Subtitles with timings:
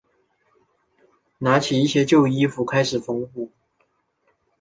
[1.37, 3.51] 拿起一些旧衣开始缝补